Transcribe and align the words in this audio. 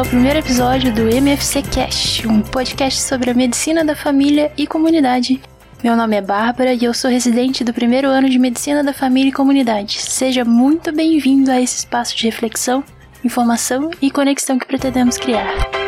ao 0.00 0.06
primeiro 0.06 0.38
episódio 0.38 0.94
do 0.94 1.02
MFC 1.10 1.60
Cast, 1.60 2.26
um 2.26 2.40
podcast 2.40 3.02
sobre 3.02 3.28
a 3.28 3.34
medicina 3.34 3.84
da 3.84 3.94
família 3.94 4.50
e 4.56 4.66
comunidade. 4.66 5.42
Meu 5.84 5.94
nome 5.94 6.16
é 6.16 6.22
Bárbara 6.22 6.72
e 6.72 6.84
eu 6.84 6.94
sou 6.94 7.10
residente 7.10 7.62
do 7.62 7.74
primeiro 7.74 8.08
ano 8.08 8.26
de 8.26 8.38
Medicina 8.38 8.82
da 8.82 8.94
Família 8.94 9.28
e 9.28 9.32
Comunidade. 9.32 10.00
Seja 10.00 10.42
muito 10.42 10.90
bem-vindo 10.90 11.50
a 11.50 11.60
esse 11.60 11.80
espaço 11.80 12.16
de 12.16 12.24
reflexão, 12.24 12.82
informação 13.22 13.90
e 14.00 14.10
conexão 14.10 14.58
que 14.58 14.66
pretendemos 14.66 15.18
criar. 15.18 15.79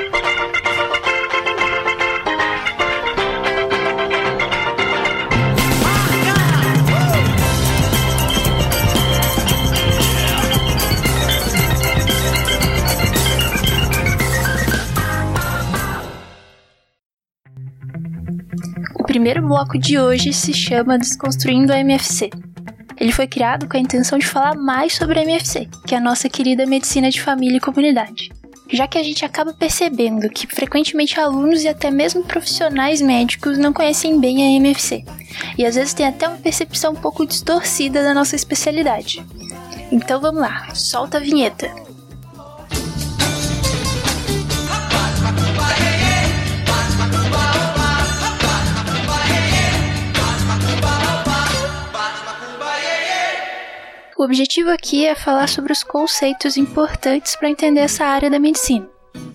Primeiro 19.23 19.47
bloco 19.47 19.79
de 19.79 20.01
hoje 20.01 20.33
se 20.33 20.53
chama 20.53 20.99
Desconstruindo 20.99 21.73
a 21.73 21.79
MFC. 21.79 22.29
Ele 22.99 23.13
foi 23.13 23.29
criado 23.29 23.69
com 23.69 23.77
a 23.77 23.81
intenção 23.81 24.19
de 24.19 24.27
falar 24.27 24.57
mais 24.57 24.97
sobre 24.97 25.21
a 25.21 25.23
MFC, 25.23 25.69
que 25.87 25.95
é 25.95 25.99
a 25.99 26.01
nossa 26.01 26.29
querida 26.29 26.67
medicina 26.67 27.09
de 27.09 27.23
família 27.23 27.59
e 27.59 27.61
comunidade. 27.61 28.33
Já 28.69 28.89
que 28.89 28.99
a 28.99 29.03
gente 29.05 29.25
acaba 29.25 29.53
percebendo 29.53 30.29
que 30.29 30.49
frequentemente 30.49 31.21
alunos 31.21 31.63
e 31.63 31.69
até 31.69 31.89
mesmo 31.89 32.25
profissionais 32.25 33.01
médicos 33.01 33.59
não 33.59 33.73
conhecem 33.73 34.19
bem 34.19 34.43
a 34.43 34.59
MFC, 34.59 35.05
e 35.57 35.65
às 35.65 35.77
vezes 35.77 35.95
tem 35.95 36.05
até 36.09 36.27
uma 36.27 36.39
percepção 36.39 36.93
um 36.93 36.97
pouco 36.97 37.25
distorcida 37.25 38.03
da 38.03 38.13
nossa 38.13 38.35
especialidade. 38.35 39.25
Então 39.93 40.21
vamos 40.21 40.41
lá, 40.41 40.75
solta 40.75 41.19
a 41.19 41.21
vinheta! 41.21 41.92
O 54.23 54.25
objetivo 54.25 54.71
aqui 54.71 55.05
é 55.05 55.17
falar 55.17 55.49
sobre 55.49 55.73
os 55.73 55.83
conceitos 55.83 56.57
importantes 56.57 57.35
para 57.35 57.51
entender 57.51 57.81
essa 57.81 58.05
área 58.05 58.31
da 58.31 58.39
medicina. 58.39 58.89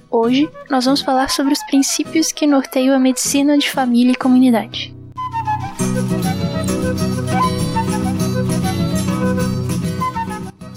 Hoje, 0.10 0.50
nós 0.70 0.86
vamos 0.86 1.02
falar 1.02 1.30
sobre 1.30 1.52
os 1.52 1.62
princípios 1.64 2.32
que 2.32 2.48
norteiam 2.48 2.96
a 2.96 3.00
medicina 3.00 3.58
de 3.58 3.70
família 3.70 4.14
e 4.14 4.16
comunidade. 4.16 4.96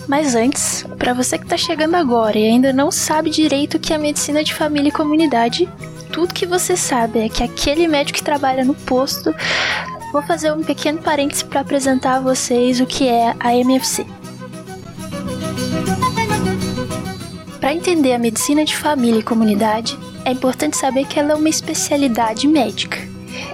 Mas 0.08 0.34
antes, 0.34 0.84
para 0.98 1.14
você 1.14 1.38
que 1.38 1.44
está 1.44 1.56
chegando 1.56 1.94
agora 1.94 2.36
e 2.36 2.48
ainda 2.48 2.72
não 2.72 2.90
sabe 2.90 3.30
direito 3.30 3.76
o 3.76 3.80
que 3.80 3.94
é 3.94 3.98
medicina 3.98 4.42
de 4.42 4.52
família 4.52 4.88
e 4.88 4.92
comunidade, 4.92 5.68
tudo 6.12 6.34
que 6.34 6.46
você 6.46 6.76
sabe 6.76 7.20
é 7.20 7.28
que 7.28 7.44
aquele 7.44 7.86
médico 7.86 8.18
que 8.18 8.24
trabalha 8.24 8.64
no 8.64 8.74
posto 8.74 9.32
Vou 10.12 10.22
fazer 10.22 10.52
um 10.52 10.62
pequeno 10.62 11.00
parênteses 11.00 11.44
para 11.44 11.60
apresentar 11.60 12.16
a 12.16 12.20
vocês 12.20 12.80
o 12.80 12.86
que 12.86 13.06
é 13.06 13.34
a 13.38 13.54
MFC. 13.54 14.04
Para 17.60 17.74
entender 17.74 18.14
a 18.14 18.18
medicina 18.18 18.64
de 18.64 18.76
família 18.76 19.20
e 19.20 19.22
comunidade, 19.22 19.96
é 20.24 20.32
importante 20.32 20.76
saber 20.76 21.06
que 21.06 21.20
ela 21.20 21.32
é 21.32 21.34
uma 21.36 21.48
especialidade 21.48 22.48
médica. 22.48 22.98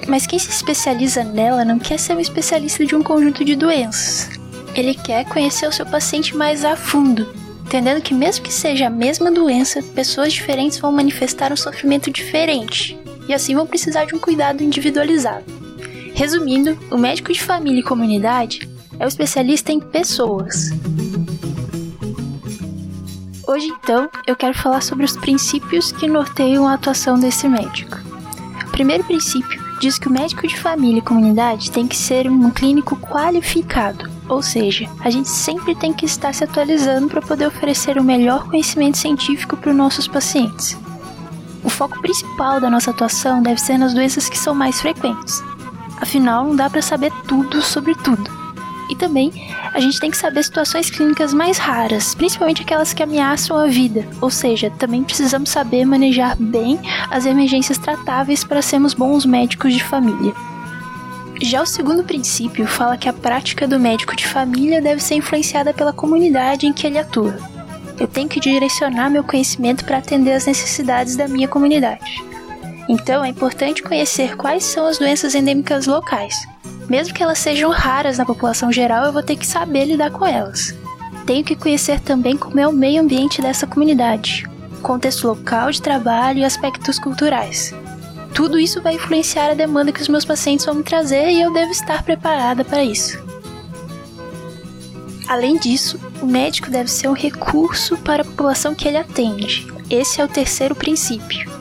Mas 0.09 0.27
quem 0.27 0.39
se 0.39 0.51
especializa 0.51 1.23
nela 1.23 1.65
não 1.65 1.79
quer 1.79 1.99
ser 1.99 2.17
um 2.17 2.21
especialista 2.21 2.87
de 2.87 2.97
um 2.97 3.03
conjunto 3.03 3.45
de 3.45 3.55
doenças. 3.55 4.31
Ele 4.75 4.95
quer 4.95 5.27
conhecer 5.27 5.69
o 5.69 5.73
seu 5.73 5.85
paciente 5.85 6.35
mais 6.35 6.65
a 6.65 6.75
fundo, 6.75 7.35
entendendo 7.67 8.01
que, 8.01 8.15
mesmo 8.15 8.45
que 8.45 8.53
seja 8.53 8.87
a 8.87 8.91
mesma 8.91 9.31
doença, 9.31 9.83
pessoas 9.83 10.33
diferentes 10.33 10.79
vão 10.79 10.93
manifestar 10.93 11.53
um 11.53 11.57
sofrimento 11.57 12.11
diferente 12.11 12.99
e 13.29 13.35
assim 13.35 13.55
vão 13.55 13.67
precisar 13.67 14.07
de 14.07 14.15
um 14.15 14.19
cuidado 14.19 14.63
individualizado. 14.63 15.56
Resumindo, 16.17 16.79
o 16.91 16.97
médico 16.97 17.31
de 17.31 17.43
família 17.43 17.81
e 17.81 17.83
comunidade 17.83 18.67
é 18.99 19.05
o 19.05 19.07
especialista 19.07 19.71
em 19.71 19.79
pessoas. 19.79 20.71
Hoje, 23.47 23.67
então, 23.67 24.09
eu 24.27 24.35
quero 24.35 24.57
falar 24.57 24.81
sobre 24.81 25.05
os 25.05 25.15
princípios 25.15 25.93
que 25.93 26.09
norteiam 26.09 26.67
a 26.67 26.73
atuação 26.73 27.21
desse 27.21 27.47
médico. 27.47 27.99
O 28.67 28.71
primeiro 28.71 29.05
princípio 29.05 29.63
diz 29.79 29.99
que 29.99 30.09
o 30.09 30.11
médico 30.11 30.49
de 30.49 30.59
família 30.59 31.01
e 31.01 31.03
comunidade 31.03 31.71
tem 31.71 31.87
que 31.87 31.97
ser 31.97 32.31
um 32.31 32.51
clínico 32.51 32.97
qualificado, 32.97 34.11
ou 34.27 34.41
seja, 34.41 34.89
a 35.01 35.11
gente 35.11 35.29
sempre 35.29 35.75
tem 35.75 35.93
que 35.93 36.07
estar 36.07 36.33
se 36.33 36.45
atualizando 36.45 37.09
para 37.09 37.21
poder 37.21 37.47
oferecer 37.47 37.99
o 37.99 38.05
melhor 38.05 38.49
conhecimento 38.49 38.97
científico 38.97 39.55
para 39.55 39.71
os 39.71 39.77
nossos 39.77 40.09
pacientes. 40.09 40.79
O 41.63 41.69
foco 41.69 42.01
principal 42.01 42.59
da 42.59 42.71
nossa 42.71 42.91
atuação 42.91 43.43
deve 43.43 43.61
ser 43.61 43.77
nas 43.77 43.93
doenças 43.93 44.31
que 44.31 44.39
são 44.39 44.55
mais 44.55 44.81
frequentes, 44.81 45.43
Afinal, 46.01 46.45
não 46.45 46.57
dá 46.57 46.69
para 46.69 46.83
saber 46.83 47.13
tudo 47.27 47.63
sobre 47.63 47.95
tudo. 47.95 48.47
E 48.89 48.95
também, 48.95 49.33
a 49.73 49.81
gente 49.81 49.99
tem 49.99 50.11
que 50.11 50.17
saber 50.17 50.45
situações 50.45 50.91
clínicas 50.91 51.35
mais 51.35 51.59
raras, 51.59 52.15
principalmente 52.15 52.63
aquelas 52.63 52.93
que 52.93 53.03
ameaçam 53.03 53.57
a 53.57 53.67
vida. 53.67 54.07
Ou 54.21 54.31
seja, 54.31 54.71
também 54.71 55.03
precisamos 55.03 55.51
saber 55.51 55.85
manejar 55.85 56.37
bem 56.37 56.79
as 57.11 57.27
emergências 57.27 57.79
tratáveis 57.79 58.45
para 58.45 58.63
sermos 58.63 58.95
bons 58.95 59.27
médicos 59.27 59.73
de 59.73 59.83
família. 59.83 60.33
Já 61.43 61.63
o 61.63 61.67
segundo 61.67 62.05
princípio 62.05 62.67
fala 62.67 62.97
que 62.97 63.09
a 63.09 63.13
prática 63.13 63.67
do 63.67 63.79
médico 63.79 64.17
de 64.17 64.27
família 64.27 64.81
deve 64.81 65.03
ser 65.03 65.17
influenciada 65.17 65.75
pela 65.75 65.93
comunidade 65.93 66.67
em 66.67 66.73
que 66.73 66.87
ele 66.87 66.99
atua. 66.99 67.37
Eu 67.99 68.07
tenho 68.07 68.29
que 68.29 68.41
direcionar 68.41 69.11
meu 69.11 69.25
conhecimento 69.25 69.85
para 69.85 69.99
atender 69.99 70.33
às 70.33 70.47
necessidades 70.47 71.17
da 71.17 71.27
minha 71.27 71.49
comunidade. 71.49 72.23
Então 72.89 73.25
é 73.25 73.29
importante 73.29 73.83
conhecer 73.83 74.37
quais 74.37 74.65
são 74.65 74.87
as 74.87 74.99
doenças 74.99 75.35
endêmicas 75.35 75.87
locais. 75.87 76.35
Mesmo 76.89 77.13
que 77.13 77.23
elas 77.23 77.39
sejam 77.39 77.71
raras 77.71 78.19
na 78.19 78.25
população 78.25 78.71
geral, 78.71 79.07
eu 79.07 79.13
vou 79.13 79.23
ter 79.23 79.37
que 79.37 79.47
saber 79.47 79.87
lidar 79.87 80.11
com 80.11 80.25
elas. 80.25 80.75
Tenho 81.27 81.45
que 81.45 81.57
conhecer 81.57 81.99
também 82.01 82.37
como 82.37 82.61
é 82.61 82.69
o 82.69 82.73
meio 82.73 83.03
ambiente 83.03 83.43
dessa 83.43 83.67
comunidade, 83.67 84.49
contexto 84.83 85.27
local 85.27 85.73
de 85.73 85.83
trabalho 85.83 86.39
e 86.39 86.45
aspectos 86.45 86.99
culturais. 86.99 87.75
Tudo 88.33 88.59
isso 88.59 88.81
vai 88.81 88.95
influenciar 88.95 89.51
a 89.51 89.55
demanda 89.55 89.91
que 89.91 90.01
os 90.01 90.09
meus 90.09 90.25
pacientes 90.25 90.65
vão 90.65 90.77
me 90.77 90.85
trazer 90.85 91.31
e 91.31 91.41
eu 91.41 91.53
devo 91.53 91.73
estar 91.73 92.05
preparada 92.05 92.65
para 92.65 92.85
isso. 92.85 93.19
Além 95.27 95.59
disso, 95.59 95.99
o 96.23 96.27
médico 96.27 96.71
deve 96.71 96.89
ser 96.89 97.09
um 97.09 97.15
recurso 97.15 97.97
para 97.97 98.23
a 98.23 98.25
população 98.25 98.75
que 98.75 98.87
ele 98.87 98.99
atende. 98.99 99.67
Esse 99.91 100.21
é 100.21 100.25
o 100.25 100.29
terceiro 100.29 100.75
princípio. 100.75 101.56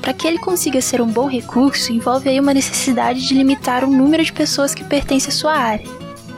Para 0.00 0.14
que 0.14 0.26
ele 0.26 0.38
consiga 0.38 0.80
ser 0.80 1.00
um 1.00 1.06
bom 1.06 1.28
recurso, 1.28 1.92
envolve 1.92 2.28
aí 2.28 2.40
uma 2.40 2.54
necessidade 2.54 3.26
de 3.26 3.34
limitar 3.34 3.84
o 3.84 3.90
número 3.90 4.24
de 4.24 4.32
pessoas 4.32 4.74
que 4.74 4.82
pertencem 4.82 5.28
à 5.28 5.32
sua 5.32 5.54
área, 5.54 5.86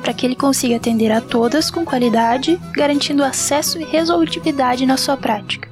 para 0.02 0.12
que 0.12 0.26
ele 0.26 0.34
consiga 0.34 0.76
atender 0.76 1.12
a 1.12 1.20
todas 1.20 1.70
com 1.70 1.84
qualidade, 1.84 2.60
garantindo 2.72 3.24
acesso 3.24 3.80
e 3.80 3.84
resolutividade 3.84 4.84
na 4.84 4.96
sua 4.96 5.16
prática. 5.16 5.70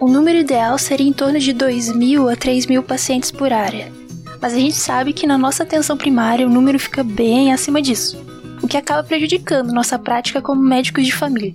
O 0.00 0.08
número 0.08 0.38
ideal 0.38 0.78
seria 0.78 1.06
em 1.06 1.12
torno 1.12 1.38
de 1.38 1.52
2.000 1.52 2.32
a 2.32 2.36
3.000 2.36 2.82
pacientes 2.82 3.30
por 3.30 3.52
área, 3.52 3.92
mas 4.40 4.54
a 4.54 4.58
gente 4.58 4.76
sabe 4.76 5.12
que 5.12 5.26
na 5.26 5.36
nossa 5.36 5.64
atenção 5.64 5.96
primária 5.96 6.46
o 6.46 6.50
número 6.50 6.78
fica 6.78 7.02
bem 7.02 7.52
acima 7.52 7.82
disso, 7.82 8.16
o 8.62 8.68
que 8.68 8.76
acaba 8.76 9.02
prejudicando 9.02 9.72
nossa 9.72 9.98
prática 9.98 10.40
como 10.40 10.62
médicos 10.62 11.04
de 11.04 11.12
família. 11.12 11.52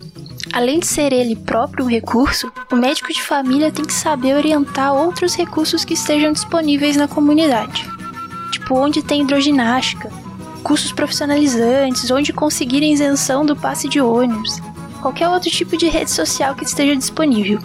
Além 0.53 0.77
de 0.77 0.85
ser 0.85 1.11
ele 1.11 1.35
próprio 1.35 1.83
um 1.83 1.87
recurso, 1.89 2.51
o 2.71 2.75
médico 2.75 3.11
de 3.11 3.23
família 3.23 3.71
tem 3.71 3.83
que 3.83 3.91
saber 3.91 4.35
orientar 4.35 4.93
outros 4.93 5.33
recursos 5.33 5.83
que 5.83 5.95
estejam 5.95 6.31
disponíveis 6.31 6.95
na 6.95 7.07
comunidade. 7.07 7.89
Tipo, 8.51 8.75
onde 8.75 9.01
tem 9.01 9.23
hidroginástica, 9.23 10.11
cursos 10.61 10.91
profissionalizantes, 10.91 12.11
onde 12.11 12.31
conseguir 12.31 12.83
isenção 12.83 13.43
do 13.43 13.55
passe 13.55 13.89
de 13.89 13.99
ônibus, 13.99 14.61
qualquer 15.01 15.27
outro 15.27 15.49
tipo 15.49 15.75
de 15.75 15.87
rede 15.89 16.11
social 16.11 16.53
que 16.53 16.65
esteja 16.65 16.95
disponível. 16.95 17.59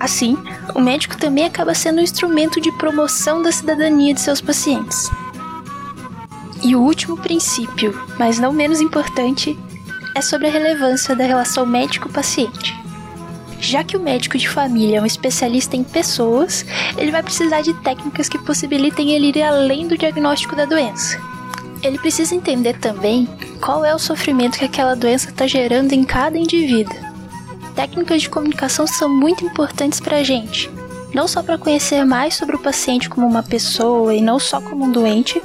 Assim, 0.00 0.36
o 0.74 0.80
médico 0.80 1.16
também 1.16 1.44
acaba 1.44 1.72
sendo 1.72 1.98
um 1.98 2.04
instrumento 2.04 2.60
de 2.60 2.72
promoção 2.72 3.40
da 3.42 3.52
cidadania 3.52 4.12
de 4.12 4.20
seus 4.20 4.40
pacientes. 4.40 5.08
E 6.64 6.74
o 6.74 6.82
último 6.82 7.16
princípio, 7.16 7.96
mas 8.18 8.40
não 8.40 8.52
menos 8.52 8.80
importante, 8.80 9.56
é 10.18 10.20
sobre 10.20 10.48
a 10.48 10.50
relevância 10.50 11.14
da 11.14 11.24
relação 11.24 11.64
médico-paciente. 11.64 12.76
Já 13.60 13.84
que 13.84 13.96
o 13.96 14.00
médico 14.00 14.36
de 14.36 14.48
família 14.48 14.98
é 14.98 15.00
um 15.00 15.06
especialista 15.06 15.76
em 15.76 15.84
pessoas, 15.84 16.66
ele 16.96 17.12
vai 17.12 17.22
precisar 17.22 17.60
de 17.60 17.72
técnicas 17.82 18.28
que 18.28 18.38
possibilitem 18.38 19.12
ele 19.12 19.28
ir 19.28 19.42
além 19.42 19.86
do 19.86 19.96
diagnóstico 19.96 20.56
da 20.56 20.64
doença. 20.64 21.20
Ele 21.84 21.98
precisa 21.98 22.34
entender 22.34 22.76
também 22.78 23.28
qual 23.60 23.84
é 23.84 23.94
o 23.94 23.98
sofrimento 23.98 24.58
que 24.58 24.64
aquela 24.64 24.96
doença 24.96 25.30
está 25.30 25.46
gerando 25.46 25.92
em 25.92 26.02
cada 26.02 26.36
indivíduo. 26.36 26.98
Técnicas 27.76 28.22
de 28.22 28.28
comunicação 28.28 28.88
são 28.88 29.08
muito 29.08 29.44
importantes 29.44 30.00
para 30.00 30.16
a 30.16 30.24
gente, 30.24 30.68
não 31.14 31.28
só 31.28 31.44
para 31.44 31.58
conhecer 31.58 32.04
mais 32.04 32.34
sobre 32.34 32.56
o 32.56 32.60
paciente 32.60 33.08
como 33.08 33.24
uma 33.24 33.44
pessoa 33.44 34.12
e 34.12 34.20
não 34.20 34.40
só 34.40 34.60
como 34.60 34.84
um 34.84 34.90
doente, 34.90 35.40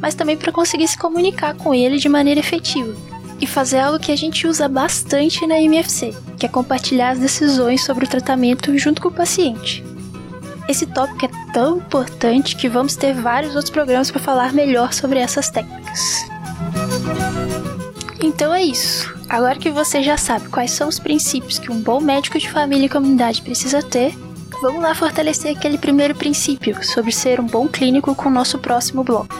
mas 0.00 0.14
também 0.14 0.34
para 0.34 0.50
conseguir 0.50 0.88
se 0.88 0.96
comunicar 0.96 1.54
com 1.54 1.74
ele 1.74 1.98
de 1.98 2.08
maneira 2.08 2.40
efetiva 2.40 3.13
e 3.44 3.46
fazer 3.46 3.78
algo 3.78 3.98
que 3.98 4.10
a 4.10 4.16
gente 4.16 4.46
usa 4.46 4.66
bastante 4.66 5.46
na 5.46 5.60
MFC, 5.60 6.14
que 6.38 6.46
é 6.46 6.48
compartilhar 6.48 7.10
as 7.10 7.18
decisões 7.18 7.84
sobre 7.84 8.06
o 8.06 8.08
tratamento 8.08 8.76
junto 8.78 9.02
com 9.02 9.08
o 9.08 9.12
paciente. 9.12 9.84
Esse 10.66 10.86
tópico 10.86 11.26
é 11.26 11.52
tão 11.52 11.76
importante 11.76 12.56
que 12.56 12.70
vamos 12.70 12.96
ter 12.96 13.12
vários 13.12 13.54
outros 13.54 13.70
programas 13.70 14.10
para 14.10 14.18
falar 14.18 14.54
melhor 14.54 14.94
sobre 14.94 15.18
essas 15.18 15.50
técnicas. 15.50 16.24
Então 18.22 18.54
é 18.54 18.62
isso. 18.62 19.14
Agora 19.28 19.58
que 19.58 19.70
você 19.70 20.02
já 20.02 20.16
sabe 20.16 20.48
quais 20.48 20.70
são 20.70 20.88
os 20.88 20.98
princípios 20.98 21.58
que 21.58 21.70
um 21.70 21.80
bom 21.80 22.00
médico 22.00 22.38
de 22.38 22.50
família 22.50 22.86
e 22.86 22.88
comunidade 22.88 23.42
precisa 23.42 23.82
ter, 23.82 24.16
vamos 24.62 24.82
lá 24.82 24.94
fortalecer 24.94 25.54
aquele 25.54 25.76
primeiro 25.76 26.14
princípio 26.14 26.82
sobre 26.82 27.12
ser 27.12 27.40
um 27.40 27.46
bom 27.46 27.68
clínico 27.68 28.14
com 28.14 28.30
o 28.30 28.32
nosso 28.32 28.58
próximo 28.58 29.04
bloco. 29.04 29.36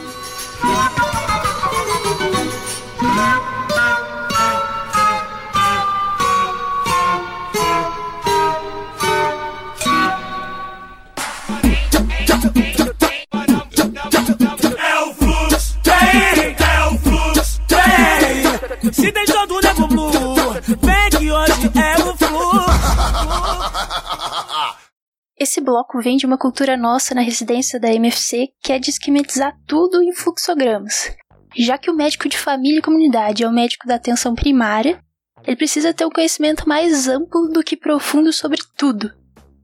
Esse 25.55 25.63
bloco 25.63 26.01
vem 26.01 26.17
de 26.17 26.25
uma 26.25 26.37
cultura 26.37 26.75
nossa 26.75 27.15
na 27.15 27.21
residência 27.21 27.79
da 27.79 27.87
MFC 27.87 28.49
que 28.61 28.73
é 28.73 28.77
de 28.77 28.89
esquematizar 28.89 29.55
tudo 29.65 30.03
em 30.03 30.11
fluxogramas. 30.11 31.15
Já 31.55 31.77
que 31.77 31.89
o 31.89 31.95
médico 31.95 32.27
de 32.27 32.37
família 32.37 32.79
e 32.79 32.81
comunidade 32.81 33.41
é 33.41 33.47
o 33.47 33.53
médico 33.53 33.87
da 33.87 33.95
atenção 33.95 34.35
primária, 34.35 34.99
ele 35.45 35.55
precisa 35.55 35.93
ter 35.93 36.05
um 36.05 36.09
conhecimento 36.09 36.67
mais 36.67 37.07
amplo 37.07 37.47
do 37.53 37.63
que 37.63 37.77
profundo 37.77 38.33
sobre 38.33 38.59
tudo. 38.77 39.09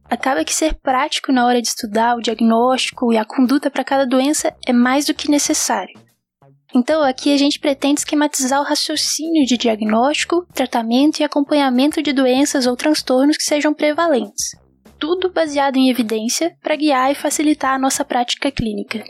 Acaba 0.10 0.46
que 0.46 0.54
ser 0.54 0.76
prático 0.76 1.30
na 1.34 1.46
hora 1.46 1.62
de 1.62 1.68
estudar 1.68 2.16
o 2.16 2.22
diagnóstico 2.22 3.12
e 3.12 3.18
a 3.18 3.26
conduta 3.26 3.70
para 3.70 3.84
cada 3.84 4.06
doença 4.06 4.56
é 4.66 4.72
mais 4.72 5.04
do 5.08 5.14
que 5.14 5.30
necessário. 5.30 6.00
Então, 6.74 7.04
aqui 7.04 7.34
a 7.34 7.38
gente 7.38 7.60
pretende 7.60 8.00
esquematizar 8.00 8.62
o 8.62 8.66
raciocínio 8.66 9.46
de 9.46 9.58
diagnóstico, 9.58 10.48
tratamento 10.54 11.20
e 11.20 11.26
acompanhamento 11.26 12.02
de 12.02 12.14
doenças 12.14 12.66
ou 12.66 12.78
transtornos 12.78 13.36
que 13.36 13.44
sejam 13.44 13.74
prevalentes. 13.74 14.61
Tudo 15.02 15.32
baseado 15.32 15.78
em 15.78 15.90
evidência 15.90 16.56
para 16.62 16.76
guiar 16.76 17.12
e 17.12 17.16
facilitar 17.16 17.74
a 17.74 17.80
nossa 17.80 18.06
prática 18.06 18.52
clínica. 18.52 19.04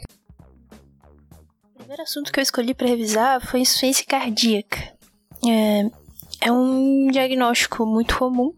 O 1.76 1.80
primeiro 1.80 2.02
assunto 2.02 2.32
que 2.32 2.40
eu 2.40 2.44
escolhi 2.44 2.74
para 2.74 2.88
revisar 2.88 3.46
foi 3.46 3.60
insuficiência 3.60 4.06
cardíaca. 4.08 4.78
É, 5.46 5.92
é 6.40 6.50
um 6.50 7.08
diagnóstico 7.12 7.86
muito 7.86 8.18
comum 8.18 8.54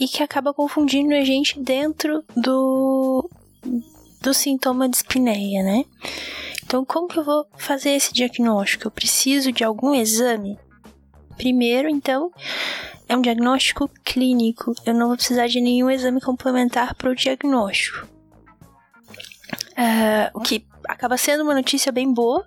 e 0.00 0.08
que 0.08 0.22
acaba 0.22 0.54
confundindo 0.54 1.14
a 1.14 1.22
gente 1.22 1.60
dentro 1.60 2.24
do, 2.34 3.28
do 4.22 4.32
sintoma 4.32 4.88
de 4.88 4.96
espineia, 4.96 5.62
né? 5.62 5.84
Então, 6.64 6.82
como 6.82 7.08
que 7.08 7.18
eu 7.18 7.24
vou 7.24 7.46
fazer 7.58 7.90
esse 7.90 8.10
diagnóstico? 8.10 8.86
Eu 8.86 8.90
preciso 8.90 9.52
de 9.52 9.62
algum 9.62 9.94
exame? 9.94 10.58
Primeiro, 11.36 11.90
então, 11.90 12.32
é 13.08 13.16
um 13.16 13.22
diagnóstico 13.22 13.88
clínico. 14.04 14.74
Eu 14.84 14.94
não 14.94 15.08
vou 15.08 15.16
precisar 15.16 15.46
de 15.46 15.60
nenhum 15.60 15.90
exame 15.90 16.20
complementar 16.20 16.94
para 16.94 17.10
o 17.10 17.14
diagnóstico. 17.14 18.08
Uh, 19.72 20.30
o 20.32 20.40
que 20.40 20.64
acaba 20.88 21.16
sendo 21.16 21.42
uma 21.42 21.54
notícia 21.54 21.90
bem 21.90 22.12
boa, 22.12 22.46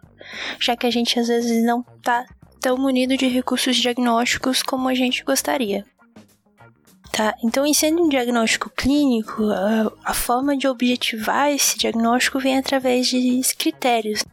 já 0.59 0.75
que 0.75 0.88
a 0.88 0.92
gente 0.92 1.19
às 1.19 1.27
vezes 1.27 1.63
não 1.63 1.86
está 1.98 2.25
tão 2.59 2.77
munido 2.77 3.15
de 3.18 3.27
recursos 3.27 3.75
diagnósticos 3.75 4.63
como 4.63 4.88
a 4.88 4.95
gente 4.95 5.24
gostaria. 5.24 5.86
Tá? 7.12 7.36
Então, 7.44 7.65
em 7.65 7.74
sendo 7.74 8.04
um 8.04 8.09
diagnóstico 8.09 8.69
clínico, 8.69 9.44
a, 9.44 9.92
a 10.06 10.13
forma 10.13 10.56
de 10.56 10.68
objetivar 10.68 11.50
esse 11.50 11.77
diagnóstico 11.77 12.39
vem 12.39 12.57
através 12.57 13.07
de 13.07 13.42
critérios. 13.57 14.24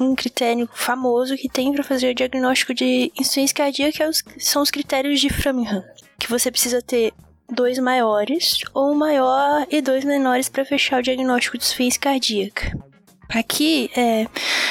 Um 0.00 0.14
critério 0.14 0.68
famoso 0.72 1.36
que 1.36 1.48
tem 1.48 1.72
para 1.72 1.82
fazer 1.82 2.10
o 2.10 2.14
diagnóstico 2.14 2.74
de 2.74 3.12
insuficiência 3.18 3.56
cardíaca 3.56 4.04
é 4.04 4.10
são 4.38 4.62
os 4.62 4.70
critérios 4.70 5.20
de 5.20 5.28
Framingham, 5.28 5.84
que 6.18 6.28
você 6.28 6.50
precisa 6.50 6.82
ter 6.82 7.12
dois 7.50 7.78
maiores 7.78 8.58
ou 8.72 8.92
um 8.92 8.94
maior 8.94 9.66
e 9.70 9.82
dois 9.82 10.04
menores 10.04 10.48
para 10.48 10.64
fechar 10.64 11.00
o 11.00 11.02
diagnóstico 11.02 11.58
de 11.58 11.64
insuficiência 11.64 12.00
cardíaca. 12.00 12.91
Aqui 13.34 13.90
é, 13.96 14.26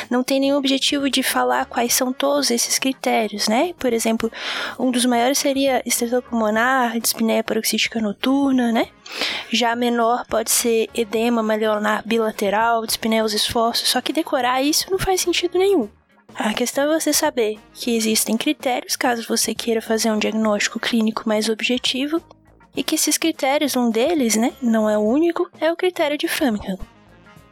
não 0.10 0.24
tem 0.24 0.40
nenhum 0.40 0.58
objetivo 0.58 1.10
de 1.10 1.24
falar 1.24 1.66
quais 1.66 1.94
são 1.94 2.14
todos 2.14 2.52
esses 2.52 2.78
critérios, 2.78 3.48
né? 3.48 3.74
Por 3.80 3.92
exemplo, 3.92 4.32
um 4.80 4.92
dos 4.92 5.06
maiores 5.06 5.40
seria 5.40 5.82
estresse 5.86 6.22
pulmonar, 6.22 7.00
dispneia 7.00 7.44
paroxística 7.44 8.00
noturna, 8.00 8.72
né? 8.72 8.88
Já 9.52 9.76
menor 9.76 10.26
pode 10.28 10.52
ser 10.52 10.90
edema 10.94 11.42
malionar 11.42 12.04
bilateral, 12.06 12.86
dispneia 12.86 13.24
aos 13.24 13.34
esforços, 13.34 13.90
só 13.90 14.00
que 14.00 14.14
decorar 14.14 14.62
isso 14.62 14.92
não 14.92 15.00
faz 15.00 15.22
sentido 15.22 15.58
nenhum. 15.58 15.90
A 16.36 16.54
questão 16.54 16.86
é 16.86 17.00
você 17.00 17.12
saber 17.12 17.60
que 17.74 17.96
existem 17.96 18.38
critérios 18.38 18.96
caso 18.96 19.28
você 19.28 19.54
queira 19.54 19.82
fazer 19.82 20.12
um 20.12 20.20
diagnóstico 20.20 20.80
clínico 20.80 21.24
mais 21.28 21.50
objetivo 21.50 22.22
e 22.76 22.84
que 22.84 22.96
esses 22.96 23.18
critérios, 23.18 23.76
um 23.76 23.90
deles, 23.90 24.36
né, 24.36 24.54
não 24.62 24.90
é 24.90 24.98
o 24.98 25.02
único, 25.02 25.50
é 25.60 25.72
o 25.72 25.76
critério 25.76 26.18
de 26.18 26.28
Framingham, 26.28 26.78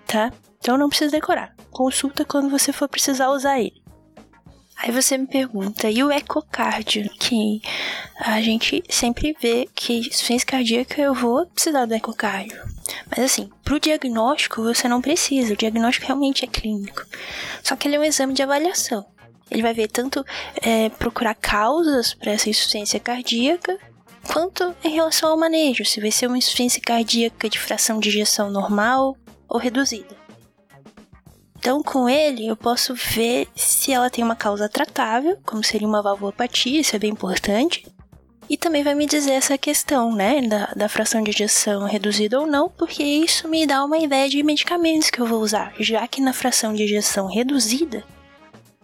tá? 0.07 0.31
Então 0.59 0.77
não 0.77 0.89
precisa 0.89 1.11
decorar. 1.11 1.55
Consulta 1.71 2.25
quando 2.25 2.49
você 2.49 2.71
for 2.71 2.87
precisar 2.87 3.29
usar 3.29 3.59
ele. 3.59 3.81
Aí 4.81 4.91
você 4.91 5.17
me 5.17 5.27
pergunta, 5.27 5.89
e 5.89 6.01
o 6.01 6.09
ecocardio? 6.09 7.09
Que 7.19 7.61
a 8.17 8.39
gente 8.41 8.81
sempre 8.89 9.35
vê 9.41 9.67
que 9.75 9.99
insuficiência 9.99 10.47
cardíaca 10.47 11.01
eu 11.01 11.13
vou 11.13 11.45
precisar 11.47 11.85
do 11.85 11.93
ecocardio. 11.93 12.57
Mas 13.09 13.19
assim, 13.19 13.49
pro 13.61 13.79
diagnóstico 13.79 14.63
você 14.63 14.87
não 14.87 15.01
precisa, 15.01 15.53
o 15.53 15.57
diagnóstico 15.57 16.07
realmente 16.07 16.45
é 16.45 16.47
clínico. 16.47 17.05
Só 17.61 17.75
que 17.75 17.89
ele 17.89 17.97
é 17.97 17.99
um 17.99 18.05
exame 18.05 18.33
de 18.33 18.41
avaliação. 18.41 19.05
Ele 19.51 19.61
vai 19.61 19.73
ver 19.73 19.89
tanto 19.89 20.25
é, 20.61 20.87
procurar 20.89 21.35
causas 21.35 22.13
para 22.13 22.31
essa 22.31 22.49
insuficiência 22.49 23.01
cardíaca, 23.01 23.77
quanto 24.31 24.73
em 24.81 24.91
relação 24.91 25.29
ao 25.29 25.37
manejo, 25.37 25.83
se 25.83 25.99
vai 25.99 26.11
ser 26.11 26.27
uma 26.27 26.37
insuficiência 26.37 26.81
cardíaca 26.81 27.49
de 27.49 27.59
fração 27.59 27.99
de 27.99 28.07
ejeção 28.07 28.49
normal 28.49 29.17
ou 29.49 29.59
reduzida. 29.59 30.18
Então, 31.59 31.83
com 31.83 32.07
ele, 32.07 32.47
eu 32.47 32.55
posso 32.55 32.95
ver 32.95 33.45
se 33.53 33.91
ela 33.91 34.09
tem 34.09 34.23
uma 34.23 34.35
causa 34.35 34.69
tratável, 34.69 35.37
como 35.45 35.61
seria 35.61 35.85
uma 35.85 36.01
valvulopatia, 36.01 36.79
isso 36.79 36.95
é 36.95 36.99
bem 36.99 37.11
importante. 37.11 37.85
E 38.49 38.55
também 38.55 38.81
vai 38.81 38.95
me 38.95 39.05
dizer 39.05 39.33
essa 39.33 39.57
questão, 39.57 40.15
né, 40.15 40.41
da, 40.41 40.67
da 40.67 40.87
fração 40.87 41.21
de 41.21 41.31
ejeção 41.31 41.83
reduzida 41.83 42.39
ou 42.39 42.47
não, 42.47 42.69
porque 42.69 43.03
isso 43.03 43.49
me 43.49 43.67
dá 43.67 43.83
uma 43.83 43.97
ideia 43.97 44.29
de 44.29 44.41
medicamentos 44.41 45.09
que 45.09 45.19
eu 45.19 45.25
vou 45.25 45.41
usar, 45.41 45.73
já 45.77 46.07
que 46.07 46.21
na 46.21 46.31
fração 46.31 46.73
de 46.73 46.83
ejeção 46.83 47.27
reduzida, 47.27 48.05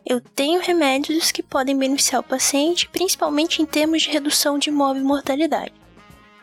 eu 0.06 0.20
tenho 0.20 0.60
remédios 0.60 1.32
que 1.32 1.42
podem 1.42 1.78
beneficiar 1.78 2.20
o 2.20 2.26
paciente, 2.26 2.90
principalmente 2.90 3.62
em 3.62 3.66
termos 3.66 4.02
de 4.02 4.10
redução 4.10 4.60
de 4.60 4.70
morbimortalidade. 4.70 5.72
mortalidade. 5.72 5.85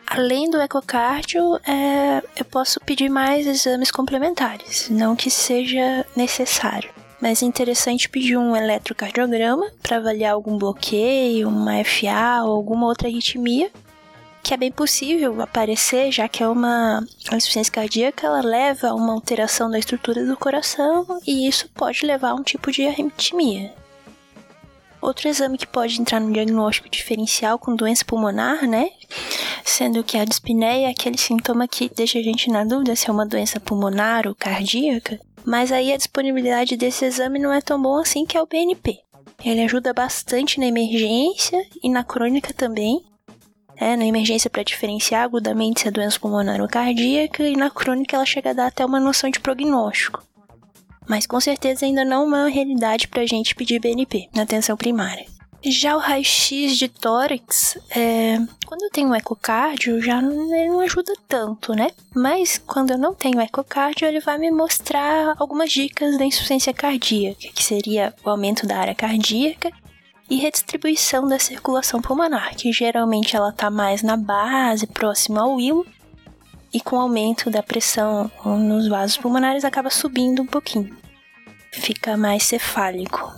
Além 0.07 0.49
do 0.49 0.61
ecocardio, 0.61 1.55
é, 1.67 2.21
eu 2.35 2.45
posso 2.45 2.79
pedir 2.79 3.09
mais 3.09 3.47
exames 3.47 3.89
complementares, 3.89 4.89
não 4.89 5.15
que 5.15 5.29
seja 5.29 6.05
necessário. 6.15 6.89
Mas 7.19 7.41
é 7.41 7.45
interessante 7.45 8.09
pedir 8.09 8.37
um 8.37 8.55
eletrocardiograma 8.55 9.71
para 9.81 9.97
avaliar 9.97 10.33
algum 10.33 10.57
bloqueio, 10.57 11.47
uma 11.47 11.83
FA 11.83 12.43
ou 12.43 12.51
alguma 12.51 12.85
outra 12.85 13.07
arritmia, 13.07 13.71
que 14.43 14.53
é 14.53 14.57
bem 14.57 14.71
possível 14.71 15.41
aparecer, 15.41 16.11
já 16.11 16.27
que 16.27 16.43
é 16.43 16.47
uma 16.47 17.01
insuficiência 17.31 17.71
cardíaca, 17.71 18.27
ela 18.27 18.41
leva 18.41 18.89
a 18.89 18.93
uma 18.93 19.13
alteração 19.13 19.71
da 19.71 19.79
estrutura 19.79 20.25
do 20.25 20.35
coração 20.35 21.07
e 21.25 21.47
isso 21.47 21.69
pode 21.73 22.05
levar 22.05 22.31
a 22.31 22.35
um 22.35 22.43
tipo 22.43 22.69
de 22.69 22.85
arritmia. 22.85 23.73
Outro 25.03 25.27
exame 25.27 25.57
que 25.57 25.67
pode 25.67 25.99
entrar 25.99 26.21
no 26.21 26.31
diagnóstico 26.31 26.89
diferencial 26.89 27.59
com 27.59 27.75
doença 27.75 28.05
pulmonar, 28.05 28.65
né? 28.65 28.89
Sendo 29.65 30.01
que 30.01 30.17
a 30.17 30.23
dispneia 30.23 30.87
é 30.87 30.91
aquele 30.91 31.17
sintoma 31.17 31.67
que 31.67 31.91
deixa 31.93 32.19
a 32.19 32.23
gente 32.23 32.49
na 32.49 32.63
dúvida 32.63 32.95
se 32.95 33.09
é 33.09 33.11
uma 33.11 33.25
doença 33.25 33.59
pulmonar 33.59 34.25
ou 34.25 34.33
cardíaca. 34.33 35.19
Mas 35.43 35.73
aí 35.73 35.91
a 35.91 35.97
disponibilidade 35.97 36.77
desse 36.77 37.03
exame 37.03 37.37
não 37.37 37.51
é 37.51 37.59
tão 37.59 37.81
bom 37.81 37.97
assim 37.97 38.25
que 38.25 38.37
é 38.37 38.41
o 38.41 38.47
BNP. 38.47 38.99
Ele 39.43 39.59
ajuda 39.63 39.91
bastante 39.91 40.57
na 40.57 40.67
emergência 40.67 41.61
e 41.83 41.89
na 41.89 42.05
crônica 42.05 42.53
também. 42.53 43.03
É, 43.75 43.97
na 43.97 44.05
emergência 44.05 44.49
para 44.49 44.63
diferenciar 44.63 45.23
agudamente 45.23 45.81
se 45.81 45.89
é 45.89 45.91
doença 45.91 46.17
pulmonar 46.17 46.61
ou 46.61 46.67
cardíaca 46.69 47.43
e 47.43 47.57
na 47.57 47.69
crônica 47.69 48.15
ela 48.15 48.25
chega 48.25 48.51
a 48.51 48.53
dar 48.53 48.67
até 48.67 48.85
uma 48.85 49.01
noção 49.01 49.29
de 49.29 49.41
prognóstico 49.41 50.23
mas 51.07 51.25
com 51.25 51.39
certeza 51.39 51.85
ainda 51.85 52.03
não 52.03 52.23
é 52.23 52.25
uma 52.25 52.49
realidade 52.49 53.07
para 53.07 53.21
a 53.21 53.25
gente 53.25 53.55
pedir 53.55 53.79
BNP 53.79 54.29
na 54.33 54.43
atenção 54.43 54.75
primária. 54.77 55.25
Já 55.65 55.95
o 55.95 55.99
raio-x 55.99 56.77
de 56.77 56.89
tórax, 56.89 57.77
é, 57.95 58.37
quando 58.65 58.83
eu 58.83 58.89
tenho 58.89 59.07
um 59.07 60.01
já 60.01 60.21
não, 60.21 60.81
ajuda 60.81 61.13
tanto, 61.25 61.73
né? 61.73 61.89
Mas 62.13 62.57
quando 62.57 62.91
eu 62.91 62.97
não 62.97 63.13
tenho 63.13 63.39
ecocardio, 63.39 64.05
ele 64.05 64.19
vai 64.19 64.37
me 64.37 64.51
mostrar 64.51 65.35
algumas 65.39 65.71
dicas 65.71 66.17
da 66.17 66.25
insuficiência 66.25 66.73
cardíaca, 66.73 67.47
que 67.53 67.63
seria 67.63 68.13
o 68.25 68.29
aumento 68.29 68.67
da 68.67 68.77
área 68.77 68.93
cardíaca 68.93 69.71
e 70.29 70.35
redistribuição 70.35 71.27
da 71.29 71.39
circulação 71.39 72.01
pulmonar, 72.01 72.55
que 72.57 72.71
geralmente 72.73 73.33
ela 73.33 73.49
está 73.49 73.69
mais 73.69 74.03
na 74.03 74.17
base, 74.17 74.85
próxima 74.85 75.43
ao 75.43 75.61
hilo, 75.61 75.85
e 76.73 76.81
com 76.81 76.95
o 76.95 76.99
aumento 76.99 77.49
da 77.49 77.61
pressão 77.61 78.31
nos 78.43 78.87
vasos 78.87 79.17
pulmonares 79.17 79.63
acaba 79.63 79.89
subindo 79.89 80.41
um 80.41 80.47
pouquinho. 80.47 80.95
Fica 81.71 82.17
mais 82.17 82.43
cefálico. 82.43 83.31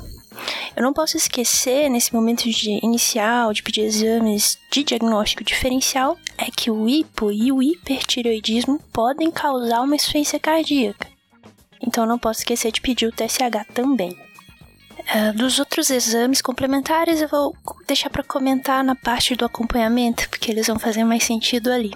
Eu 0.76 0.84
não 0.84 0.94
posso 0.94 1.16
esquecer, 1.16 1.90
nesse 1.90 2.14
momento 2.14 2.50
de 2.50 2.80
inicial, 2.84 3.54
de 3.54 3.64
pedir 3.64 3.82
exames 3.82 4.60
de 4.70 4.84
diagnóstico 4.84 5.44
diferencial, 5.44 6.18
é 6.38 6.52
que 6.52 6.70
o 6.70 6.88
hipo 6.88 7.32
e 7.32 7.52
o 7.52 7.64
hipertireoidismo 7.64 8.80
podem 8.92 9.32
causar 9.32 9.82
uma 9.82 9.96
insuficiência 9.96 10.40
cardíaca. 10.40 11.08
Então 11.82 12.06
não 12.06 12.20
posso 12.20 12.42
esquecer 12.42 12.72
de 12.72 12.82
pedir 12.82 13.08
o 13.08 13.12
TSH 13.12 13.66
também. 13.74 14.18
Uh, 15.00 15.38
dos 15.38 15.60
outros 15.60 15.90
exames 15.90 16.42
complementares 16.42 17.22
eu 17.22 17.28
vou 17.28 17.56
deixar 17.88 18.10
para 18.10 18.24
comentar 18.24 18.84
na 18.84 18.96
parte 18.96 19.36
do 19.36 19.46
acompanhamento, 19.46 20.28
porque 20.30 20.52
eles 20.52 20.68
vão 20.68 20.80
fazer 20.80 21.04
mais 21.04 21.24
sentido 21.24 21.72
ali. 21.72 21.94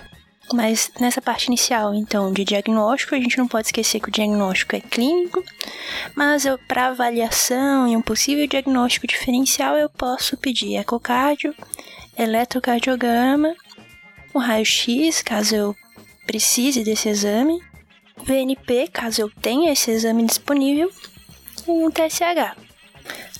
Mas 0.53 0.91
nessa 0.99 1.21
parte 1.21 1.45
inicial, 1.45 1.93
então, 1.93 2.33
de 2.33 2.43
diagnóstico, 2.43 3.13
a 3.13 3.19
gente 3.19 3.37
não 3.37 3.47
pode 3.47 3.67
esquecer 3.67 3.99
que 3.99 4.09
o 4.09 4.11
diagnóstico 4.11 4.75
é 4.75 4.79
clínico, 4.79 5.43
mas 6.15 6.43
para 6.67 6.87
avaliação 6.87 7.87
e 7.87 7.95
um 7.95 8.01
possível 8.01 8.47
diagnóstico 8.47 9.05
diferencial, 9.05 9.75
eu 9.75 9.89
posso 9.89 10.35
pedir 10.37 10.75
ecocardio, 10.75 11.53
eletrocardiograma, 12.17 13.55
um 14.33 14.39
raio-x, 14.39 15.21
caso 15.21 15.55
eu 15.55 15.75
precise 16.25 16.83
desse 16.83 17.09
exame, 17.09 17.61
VNP, 18.23 18.89
caso 18.91 19.21
eu 19.21 19.29
tenha 19.29 19.71
esse 19.71 19.91
exame 19.91 20.25
disponível, 20.25 20.91
e 21.67 21.71
um 21.71 21.91
TSH. 21.91 22.55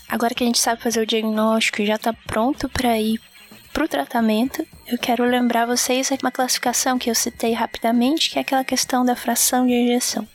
Agora 0.08 0.34
que 0.34 0.44
a 0.44 0.48
gente 0.48 0.60
sabe 0.60 0.82
fazer 0.82 1.02
o 1.02 1.06
diagnóstico 1.06 1.82
e 1.82 1.86
já 1.86 1.96
está 1.96 2.14
pronto 2.14 2.68
para 2.68 3.00
ir 3.00 3.20
para 3.80 3.86
o 3.86 3.88
tratamento, 3.88 4.68
eu 4.86 4.98
quero 4.98 5.24
lembrar 5.24 5.66
vocês 5.66 6.12
uma 6.22 6.30
classificação 6.30 7.00
que 7.00 7.10
eu 7.10 7.16
citei 7.16 7.54
rapidamente, 7.54 8.30
que 8.30 8.38
é 8.38 8.42
aquela 8.42 8.62
questão 8.62 9.06
da 9.06 9.16
fração 9.16 9.66
de 9.66 9.72
ejeção. 9.72 10.28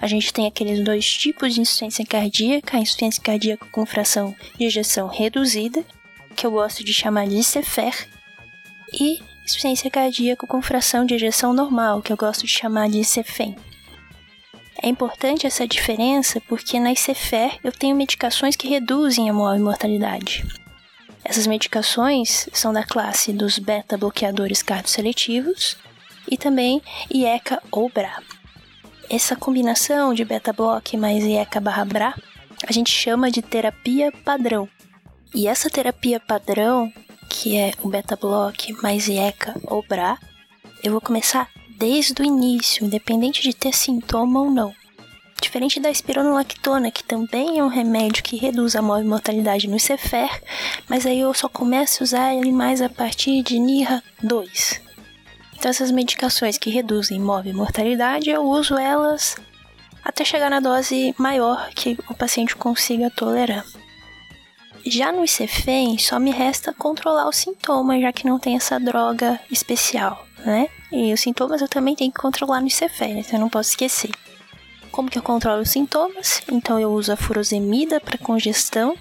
A 0.00 0.06
gente 0.06 0.32
tem 0.32 0.46
aqueles 0.46 0.82
dois 0.82 1.06
tipos 1.06 1.52
de 1.52 1.60
insuficiência 1.60 2.06
cardíaca, 2.06 2.78
a 2.78 2.80
insuficiência 2.80 3.22
cardíaca 3.22 3.66
com 3.70 3.84
fração 3.84 4.34
de 4.56 4.64
ejeção 4.64 5.06
reduzida, 5.06 5.84
que 6.34 6.46
eu 6.46 6.50
gosto 6.50 6.82
de 6.82 6.94
chamar 6.94 7.28
de 7.28 7.38
CFR, 7.40 8.06
e 8.90 9.20
insuficiência 9.44 9.90
cardíaca 9.90 10.46
com 10.46 10.62
fração 10.62 11.04
de 11.04 11.12
ejeção 11.12 11.52
normal, 11.52 12.00
que 12.00 12.10
eu 12.10 12.16
gosto 12.16 12.46
de 12.46 12.52
chamar 12.52 12.88
de 12.88 13.02
CFEM. 13.02 13.54
É 14.82 14.88
importante 14.88 15.46
essa 15.46 15.68
diferença 15.68 16.40
porque 16.48 16.80
na 16.80 16.92
ICFER 16.92 17.58
eu 17.62 17.70
tenho 17.70 17.94
medicações 17.94 18.56
que 18.56 18.66
reduzem 18.66 19.28
a 19.28 19.34
mortalidade. 19.34 20.42
Essas 21.28 21.46
medicações 21.46 22.48
são 22.54 22.72
da 22.72 22.82
classe 22.82 23.34
dos 23.34 23.58
beta-bloqueadores 23.58 24.62
cardioseletivos 24.62 25.76
e 26.26 26.38
também 26.38 26.80
IECA 27.12 27.62
ou 27.70 27.90
BRA. 27.90 28.22
Essa 29.10 29.36
combinação 29.36 30.14
de 30.14 30.24
beta-bloque 30.24 30.96
mais 30.96 31.22
IECA 31.22 31.60
barra 31.60 31.84
BRA 31.84 32.14
a 32.66 32.72
gente 32.72 32.90
chama 32.90 33.30
de 33.30 33.42
terapia 33.42 34.10
padrão. 34.24 34.66
E 35.34 35.46
essa 35.46 35.68
terapia 35.68 36.18
padrão, 36.18 36.90
que 37.28 37.58
é 37.58 37.72
o 37.82 37.90
beta-bloque 37.90 38.72
mais 38.82 39.06
IECA 39.06 39.54
ou 39.64 39.84
BRA, 39.86 40.16
eu 40.82 40.92
vou 40.92 41.00
começar 41.00 41.50
desde 41.76 42.22
o 42.22 42.24
início, 42.24 42.86
independente 42.86 43.42
de 43.42 43.52
ter 43.52 43.74
sintoma 43.74 44.40
ou 44.40 44.50
não. 44.50 44.74
Diferente 45.40 45.80
da 45.80 45.90
espironolactona, 45.90 46.90
que 46.90 47.04
também 47.04 47.58
é 47.58 47.64
um 47.64 47.68
remédio 47.68 48.22
que 48.22 48.36
reduz 48.36 48.74
a 48.74 48.82
mortalidade 48.82 49.68
no 49.68 49.78
Cefer, 49.78 50.28
mas 50.88 51.06
aí 51.06 51.20
eu 51.20 51.32
só 51.32 51.48
começo 51.48 52.02
a 52.02 52.04
usar 52.04 52.34
ele 52.34 52.52
mais 52.52 52.82
a 52.82 52.88
partir 52.88 53.42
de 53.42 53.58
NIRA 53.58 54.02
2. 54.22 54.80
Então 55.56 55.70
essas 55.70 55.90
medicações 55.90 56.58
que 56.58 56.70
reduzem 56.70 57.20
MOV 57.20 57.52
mortalidade, 57.52 58.30
eu 58.30 58.42
uso 58.42 58.76
elas 58.76 59.36
até 60.04 60.24
chegar 60.24 60.50
na 60.50 60.60
dose 60.60 61.14
maior 61.18 61.70
que 61.70 61.98
o 62.08 62.14
paciente 62.14 62.56
consiga 62.56 63.10
tolerar. 63.10 63.64
Já 64.86 65.12
no 65.12 65.24
ICFEM, 65.24 65.98
só 65.98 66.18
me 66.18 66.30
resta 66.30 66.72
controlar 66.72 67.28
os 67.28 67.36
sintomas, 67.36 68.00
já 68.00 68.12
que 68.12 68.26
não 68.26 68.38
tem 68.38 68.56
essa 68.56 68.78
droga 68.78 69.38
especial, 69.50 70.24
né? 70.44 70.68
E 70.90 71.12
os 71.12 71.20
sintomas 71.20 71.60
eu 71.60 71.68
também 71.68 71.94
tenho 71.94 72.12
que 72.12 72.20
controlar 72.20 72.60
no 72.60 72.68
ICFEM, 72.68 73.20
então 73.20 73.34
eu 73.34 73.40
não 73.40 73.50
posso 73.50 73.70
esquecer. 73.70 74.10
Como 74.98 75.08
que 75.08 75.16
eu 75.16 75.22
controlo 75.22 75.62
os 75.62 75.70
sintomas? 75.70 76.42
Então 76.50 76.76
eu 76.76 76.90
uso 76.90 77.12
a 77.12 77.16
furosemida 77.16 78.00
para 78.00 78.18
congestão. 78.18 78.96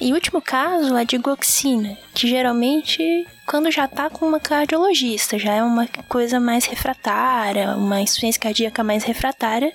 E 0.00 0.12
último 0.12 0.40
caso, 0.40 0.94
a 0.94 1.02
digoxina, 1.02 1.98
que 2.14 2.28
geralmente 2.28 3.26
quando 3.44 3.68
já 3.68 3.86
está 3.86 4.08
com 4.08 4.24
uma 4.24 4.38
cardiologista, 4.38 5.36
já 5.40 5.52
é 5.52 5.60
uma 5.60 5.88
coisa 6.08 6.38
mais 6.38 6.64
refratária, 6.64 7.74
uma 7.74 8.00
insuficiência 8.00 8.40
cardíaca 8.40 8.84
mais 8.84 9.02
refratária. 9.02 9.72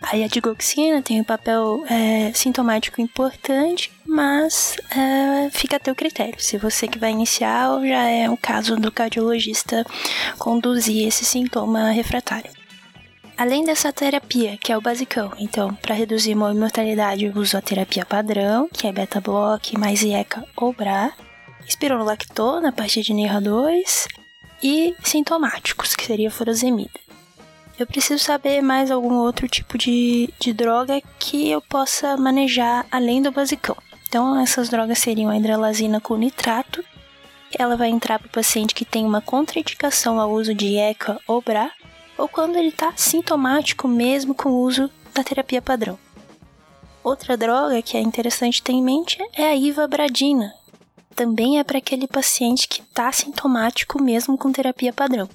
Aí 0.00 0.22
a 0.22 0.28
digoxina 0.28 1.02
tem 1.02 1.20
um 1.20 1.24
papel 1.24 1.84
é, 1.90 2.32
sintomático 2.32 3.00
importante, 3.00 3.90
mas 4.06 4.76
é, 4.96 5.50
fica 5.50 5.74
a 5.74 5.80
teu 5.80 5.92
critério. 5.96 6.40
Se 6.40 6.56
você 6.56 6.86
que 6.86 7.00
vai 7.00 7.10
iniciar, 7.10 7.80
já 7.80 8.04
é 8.04 8.30
o 8.30 8.36
caso 8.36 8.76
do 8.76 8.92
cardiologista 8.92 9.84
conduzir 10.38 11.08
esse 11.08 11.24
sintoma 11.24 11.90
refratário. 11.90 12.57
Além 13.38 13.64
dessa 13.64 13.92
terapia, 13.92 14.56
que 14.56 14.72
é 14.72 14.76
o 14.76 14.80
basicão, 14.80 15.30
então, 15.38 15.72
para 15.72 15.94
reduzir 15.94 16.32
a 16.32 16.36
mortalidade, 16.36 17.24
eu 17.24 17.32
uso 17.36 17.56
a 17.56 17.62
terapia 17.62 18.04
padrão, 18.04 18.68
que 18.68 18.84
é 18.84 18.92
beta-block 18.92 19.78
mais 19.78 20.02
IECA 20.02 20.44
ou 20.56 20.72
BRA, 20.72 21.12
espironolactona 21.64 22.70
a 22.70 22.72
partir 22.72 23.02
de 23.02 23.14
NIRA2 23.14 24.08
e 24.60 24.92
sintomáticos, 25.04 25.94
que 25.94 26.04
seria 26.04 26.32
furosemida. 26.32 26.98
Eu 27.78 27.86
preciso 27.86 28.18
saber 28.18 28.60
mais 28.60 28.90
algum 28.90 29.14
outro 29.14 29.46
tipo 29.46 29.78
de, 29.78 30.28
de 30.40 30.52
droga 30.52 31.00
que 31.20 31.48
eu 31.48 31.62
possa 31.62 32.16
manejar 32.16 32.86
além 32.90 33.22
do 33.22 33.30
basicão. 33.30 33.76
Então, 34.08 34.36
essas 34.40 34.68
drogas 34.68 34.98
seriam 34.98 35.30
a 35.30 35.36
hidralazina 35.36 36.00
com 36.00 36.16
nitrato. 36.16 36.84
Ela 37.56 37.76
vai 37.76 37.88
entrar 37.88 38.18
para 38.18 38.26
o 38.26 38.32
paciente 38.32 38.74
que 38.74 38.84
tem 38.84 39.06
uma 39.06 39.20
contraindicação 39.20 40.18
ao 40.18 40.32
uso 40.32 40.52
de 40.52 40.76
ECA 40.76 41.20
ou 41.24 41.40
BRA, 41.40 41.70
ou 42.18 42.28
quando 42.28 42.56
ele 42.56 42.68
está 42.68 42.92
sintomático 42.96 43.86
mesmo 43.86 44.34
com 44.34 44.50
o 44.50 44.60
uso 44.60 44.90
da 45.14 45.22
terapia 45.22 45.62
padrão. 45.62 45.98
Outra 47.02 47.36
droga 47.36 47.80
que 47.80 47.96
é 47.96 48.00
interessante 48.00 48.62
ter 48.62 48.72
em 48.72 48.82
mente 48.82 49.18
é 49.34 49.46
a 49.46 49.56
ivabradina. 49.56 50.52
Também 51.14 51.58
é 51.58 51.64
para 51.64 51.78
aquele 51.78 52.06
paciente 52.06 52.68
que 52.68 52.82
está 52.82 53.10
sintomático 53.12 54.02
mesmo 54.02 54.36
com 54.36 54.52
terapia 54.52 54.92
padrão. 54.92 55.28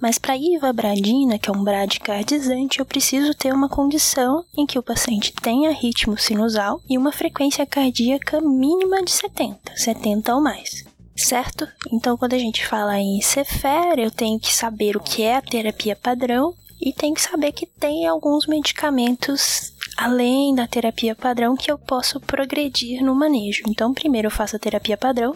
Mas 0.00 0.18
para 0.18 0.36
ivabradina, 0.36 1.38
que 1.38 1.50
é 1.50 1.52
um 1.52 1.64
bradicardizante, 1.64 2.78
eu 2.78 2.86
preciso 2.86 3.34
ter 3.34 3.52
uma 3.52 3.68
condição 3.68 4.44
em 4.56 4.64
que 4.64 4.78
o 4.78 4.82
paciente 4.82 5.32
tenha 5.32 5.72
ritmo 5.72 6.16
sinusal 6.16 6.80
e 6.88 6.96
uma 6.96 7.12
frequência 7.12 7.66
cardíaca 7.66 8.40
mínima 8.40 9.02
de 9.02 9.10
70, 9.10 9.76
70 9.76 10.34
ou 10.34 10.40
mais 10.40 10.84
certo? 11.18 11.66
Então, 11.92 12.16
quando 12.16 12.34
a 12.34 12.38
gente 12.38 12.66
fala 12.66 12.98
em 12.98 13.20
Cefer, 13.20 13.98
eu 13.98 14.10
tenho 14.10 14.38
que 14.38 14.52
saber 14.54 14.96
o 14.96 15.00
que 15.00 15.22
é 15.22 15.36
a 15.36 15.42
terapia 15.42 15.96
padrão 15.96 16.54
e 16.80 16.92
tenho 16.92 17.14
que 17.14 17.20
saber 17.20 17.52
que 17.52 17.66
tem 17.66 18.06
alguns 18.06 18.46
medicamentos 18.46 19.72
além 19.96 20.54
da 20.54 20.66
terapia 20.66 21.14
padrão 21.14 21.56
que 21.56 21.70
eu 21.70 21.76
posso 21.76 22.20
progredir 22.20 23.02
no 23.02 23.14
manejo. 23.14 23.64
Então, 23.66 23.92
primeiro 23.92 24.28
eu 24.28 24.32
faço 24.32 24.54
a 24.54 24.58
terapia 24.58 24.96
padrão. 24.96 25.34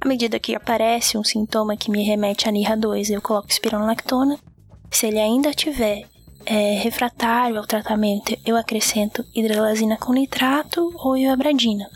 À 0.00 0.06
medida 0.06 0.38
que 0.38 0.54
aparece 0.54 1.18
um 1.18 1.24
sintoma 1.24 1.76
que 1.76 1.90
me 1.90 2.04
remete 2.04 2.48
a 2.48 2.52
NIRA2, 2.52 3.10
eu 3.10 3.20
coloco 3.20 3.48
espironolactona. 3.48 4.38
Se 4.90 5.06
ele 5.06 5.18
ainda 5.18 5.52
tiver 5.52 6.08
é, 6.44 6.74
refratário 6.78 7.58
ao 7.58 7.66
tratamento, 7.66 8.36
eu 8.44 8.56
acrescento 8.56 9.24
hidralazina 9.34 9.96
com 9.96 10.12
nitrato 10.12 10.92
ou 10.96 11.16
iobradina. 11.16 11.88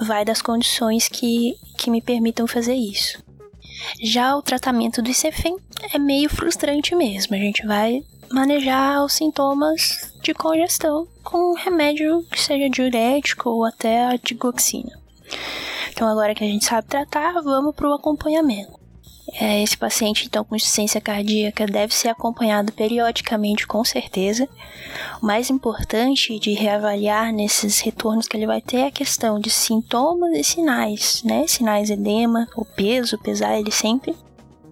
Vai 0.00 0.24
das 0.24 0.42
condições 0.42 1.08
que, 1.08 1.56
que 1.76 1.90
me 1.90 2.00
permitam 2.00 2.46
fazer 2.46 2.74
isso. 2.74 3.22
Já 4.02 4.36
o 4.36 4.42
tratamento 4.42 5.02
do 5.02 5.10
ICFEM 5.10 5.56
é 5.92 5.98
meio 5.98 6.28
frustrante 6.28 6.94
mesmo. 6.94 7.34
A 7.34 7.38
gente 7.38 7.66
vai 7.66 8.02
manejar 8.30 9.04
os 9.04 9.12
sintomas 9.12 10.12
de 10.22 10.34
congestão 10.34 11.06
com 11.22 11.52
um 11.52 11.54
remédio 11.54 12.22
que 12.30 12.40
seja 12.40 12.68
diurético 12.68 13.50
ou 13.50 13.64
até 13.64 14.06
a 14.06 14.16
digoxina. 14.16 14.98
Então, 15.90 16.08
agora 16.08 16.34
que 16.34 16.44
a 16.44 16.46
gente 16.46 16.64
sabe 16.64 16.88
tratar, 16.88 17.40
vamos 17.42 17.74
para 17.74 17.88
o 17.88 17.94
acompanhamento. 17.94 18.75
É, 19.38 19.62
esse 19.62 19.76
paciente, 19.76 20.24
então, 20.26 20.42
com 20.42 20.56
insuficiência 20.56 20.98
cardíaca 20.98 21.66
deve 21.66 21.94
ser 21.94 22.08
acompanhado 22.08 22.72
periodicamente, 22.72 23.66
com 23.66 23.84
certeza. 23.84 24.48
O 25.22 25.26
mais 25.26 25.50
importante 25.50 26.38
de 26.38 26.54
reavaliar 26.54 27.30
nesses 27.32 27.80
retornos 27.80 28.26
que 28.26 28.34
ele 28.34 28.46
vai 28.46 28.62
ter 28.62 28.78
é 28.78 28.86
a 28.86 28.90
questão 28.90 29.38
de 29.38 29.50
sintomas 29.50 30.32
e 30.32 30.42
sinais, 30.42 31.22
né? 31.22 31.46
Sinais 31.46 31.90
edema, 31.90 32.48
o 32.56 32.64
peso, 32.64 33.18
pesar 33.18 33.58
ele 33.58 33.70
sempre. 33.70 34.16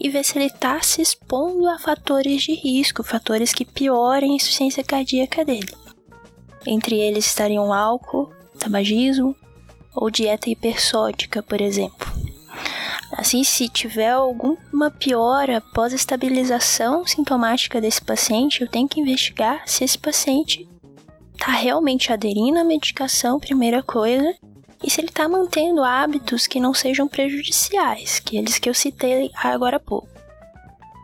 E 0.00 0.09
ver 0.09 0.25
se 0.25 0.38
ele 0.38 0.47
está 0.47 0.80
se 0.80 1.02
expondo 1.02 1.68
a 1.68 1.78
fatores 1.78 2.42
de 2.42 2.54
risco, 2.54 3.04
fatores 3.04 3.52
que 3.52 3.66
piorem 3.66 4.33
a 4.33 4.37
insuficiência 4.37 4.83
cardíaca 4.83 5.44
dele. 5.44 5.73
Entre 6.66 6.99
eles 6.99 7.26
estariam 7.26 7.71
álcool, 7.71 8.33
tabagismo, 8.59 9.37
ou 9.94 10.11
dieta 10.11 10.49
hipersódica, 10.49 11.42
por 11.42 11.61
exemplo. 11.61 12.03
Assim, 13.16 13.44
se 13.44 13.68
tiver 13.68 14.11
alguma 14.11 14.90
piora 14.90 15.59
após 15.59 15.92
a 15.92 15.97
estabilização 15.97 17.06
sintomática 17.06 17.80
desse 17.80 18.02
paciente, 18.02 18.61
eu 18.61 18.68
tenho 18.68 18.88
que 18.88 19.00
investigar 19.00 19.62
se 19.66 19.85
esse 19.85 19.97
paciente 19.97 20.68
está 21.33 21.52
realmente 21.52 22.12
aderindo 22.12 22.59
à 22.59 22.64
medicação, 22.64 23.38
primeira 23.38 23.83
coisa, 23.83 24.35
e 24.83 24.90
se 24.90 25.00
ele 25.00 25.09
está 25.09 25.28
mantendo 25.28 25.83
hábitos 25.83 26.47
que 26.47 26.59
não 26.59 26.75
sejam 26.75 27.06
prejudiciais, 27.06 28.18
que 28.18 28.37
eles 28.37 28.59
que 28.59 28.68
eu 28.68 28.75
citei 28.75 29.30
agora 29.35 29.76
há 29.76 29.80
pouco. 29.80 30.09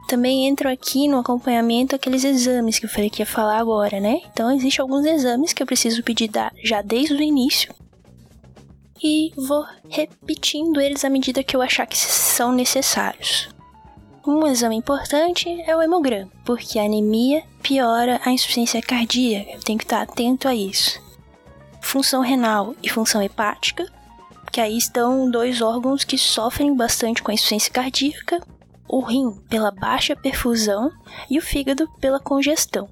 Também 0.09 0.49
entram 0.49 0.71
aqui 0.71 1.07
no 1.07 1.19
acompanhamento 1.19 1.95
aqueles 1.95 2.25
exames 2.25 2.81
que 2.81 2.87
eu 2.87 2.91
falei 2.91 3.09
que 3.09 3.23
ia 3.23 3.27
falar 3.27 3.59
agora, 3.59 4.01
né? 4.01 4.21
Então, 4.33 4.51
existem 4.51 4.83
alguns 4.83 5.07
exames 5.07 5.53
que 5.53 5.63
eu 5.63 5.67
preciso 5.67 6.03
pedir 6.03 6.29
já 6.65 6.83
desde 6.83 7.15
o 7.15 7.23
início 7.23 7.73
e 9.03 9.33
vou 9.37 9.65
repetindo 9.89 10.81
eles 10.81 11.05
à 11.05 11.11
medida 11.11 11.43
que 11.43 11.57
eu 11.57 11.63
achar 11.63 11.87
que 11.87 11.97
são 11.97 12.53
necessários. 12.53 13.49
Um 14.27 14.47
exame 14.47 14.77
importante 14.77 15.49
é 15.67 15.75
o 15.75 15.81
hemograma, 15.81 16.31
porque 16.45 16.79
a 16.79 16.85
anemia 16.85 17.43
piora 17.63 18.21
a 18.25 18.31
insuficiência 18.31 18.83
cardíaca, 18.83 19.59
tenho 19.65 19.79
que 19.79 19.85
estar 19.85 20.03
atento 20.03 20.47
a 20.47 20.55
isso 20.55 21.01
função 21.81 22.21
renal 22.21 22.75
e 22.83 22.89
função 22.89 23.23
hepática, 23.23 23.87
que 24.53 24.61
aí 24.61 24.77
estão 24.77 25.31
dois 25.31 25.61
órgãos 25.61 26.05
que 26.05 26.19
sofrem 26.19 26.75
bastante 26.75 27.23
com 27.23 27.31
a 27.31 27.35
insuficiência 27.35 27.73
cardíaca, 27.73 28.41
o 28.89 29.01
rim 29.01 29.33
pela 29.49 29.71
baixa 29.71 30.17
perfusão 30.17 30.91
e 31.29 31.39
o 31.39 31.43
fígado 31.43 31.89
pela 32.01 32.21
congestão. 32.21 32.89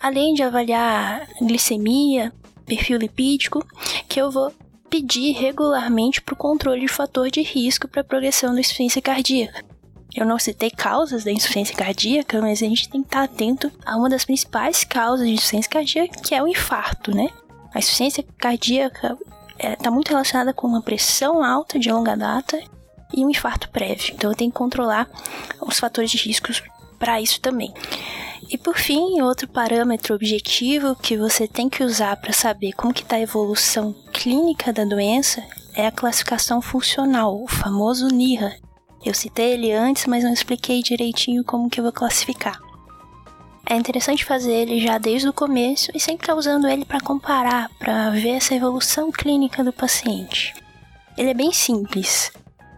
Além 0.00 0.34
de 0.34 0.42
avaliar 0.42 1.26
glicemia, 1.40 2.32
perfil 2.66 2.98
lipídico, 2.98 3.66
que 4.08 4.20
eu 4.20 4.30
vou 4.30 4.52
pedir 4.88 5.32
regularmente 5.32 6.22
para 6.22 6.34
o 6.34 6.36
controle 6.36 6.80
de 6.80 6.88
fator 6.88 7.30
de 7.30 7.42
risco 7.42 7.88
para 7.88 8.00
a 8.00 8.04
progressão 8.04 8.54
da 8.54 8.60
insuficiência 8.60 9.02
cardíaca. 9.02 9.64
Eu 10.14 10.24
não 10.24 10.38
citei 10.38 10.70
causas 10.70 11.24
da 11.24 11.30
insuficiência 11.30 11.76
cardíaca, 11.76 12.40
mas 12.40 12.62
a 12.62 12.66
gente 12.66 12.88
tem 12.88 13.02
que 13.02 13.08
estar 13.08 13.24
atento 13.24 13.70
a 13.84 13.96
uma 13.96 14.08
das 14.08 14.24
principais 14.24 14.82
causas 14.82 15.26
de 15.26 15.34
insuficiência 15.34 15.70
cardíaca, 15.70 16.20
que 16.22 16.34
é 16.34 16.42
o 16.42 16.48
infarto, 16.48 17.14
né? 17.14 17.28
A 17.74 17.78
insuficiência 17.78 18.24
cardíaca 18.38 19.18
está 19.58 19.68
é, 19.68 19.76
tá 19.76 19.90
muito 19.90 20.08
relacionada 20.08 20.54
com 20.54 20.66
uma 20.66 20.80
pressão 20.80 21.44
alta 21.44 21.78
de 21.78 21.90
longa 21.92 22.16
data 22.16 22.58
e 23.12 23.24
um 23.24 23.30
infarto 23.30 23.68
prévio. 23.68 24.14
Então 24.14 24.30
eu 24.30 24.36
tenho 24.36 24.50
que 24.50 24.56
controlar 24.56 25.08
os 25.60 25.78
fatores 25.78 26.10
de 26.10 26.16
riscos 26.16 26.62
para 26.96 27.20
isso 27.20 27.40
também. 27.40 27.72
E 28.48 28.56
por 28.56 28.76
fim, 28.76 29.20
outro 29.20 29.48
parâmetro 29.48 30.14
objetivo 30.14 30.94
que 30.94 31.16
você 31.16 31.48
tem 31.48 31.68
que 31.68 31.82
usar 31.82 32.16
para 32.16 32.32
saber 32.32 32.72
como 32.72 32.94
que 32.94 33.02
está 33.02 33.16
a 33.16 33.20
evolução 33.20 33.94
clínica 34.12 34.72
da 34.72 34.84
doença 34.84 35.42
é 35.74 35.86
a 35.86 35.92
classificação 35.92 36.62
funcional, 36.62 37.42
o 37.42 37.48
famoso 37.48 38.06
NIRA. 38.08 38.56
Eu 39.04 39.14
citei 39.14 39.52
ele 39.52 39.72
antes, 39.72 40.06
mas 40.06 40.24
não 40.24 40.32
expliquei 40.32 40.82
direitinho 40.82 41.44
como 41.44 41.68
que 41.68 41.80
eu 41.80 41.84
vou 41.84 41.92
classificar. 41.92 42.58
É 43.68 43.74
interessante 43.74 44.24
fazer 44.24 44.52
ele 44.52 44.80
já 44.80 44.96
desde 44.96 45.28
o 45.28 45.32
começo 45.32 45.90
e 45.92 45.98
sempre 45.98 46.22
estar 46.22 46.34
tá 46.34 46.38
usando 46.38 46.68
ele 46.68 46.84
para 46.84 47.00
comparar, 47.00 47.68
para 47.80 48.10
ver 48.10 48.30
essa 48.30 48.54
evolução 48.54 49.10
clínica 49.10 49.64
do 49.64 49.72
paciente. 49.72 50.54
Ele 51.18 51.30
é 51.30 51.34
bem 51.34 51.52
simples. 51.52 52.30